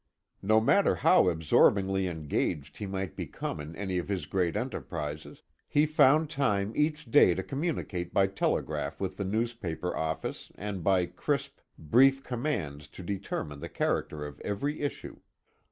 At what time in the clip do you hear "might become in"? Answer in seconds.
2.87-3.75